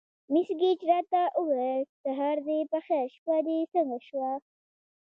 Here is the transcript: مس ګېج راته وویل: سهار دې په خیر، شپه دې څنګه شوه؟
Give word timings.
مس 0.31 0.47
ګېج 0.59 0.79
راته 0.91 1.21
وویل: 1.39 1.83
سهار 2.03 2.37
دې 2.47 2.59
په 2.71 2.79
خیر، 2.85 3.07
شپه 3.15 3.35
دې 3.45 3.57
څنګه 3.73 3.97
شوه؟ 4.07 4.31